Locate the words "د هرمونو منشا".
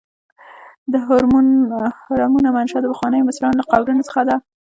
0.91-2.77